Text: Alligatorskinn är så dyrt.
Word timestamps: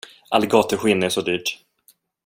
Alligatorskinn 0.29 1.03
är 1.03 1.09
så 1.09 1.21
dyrt. 1.21 1.59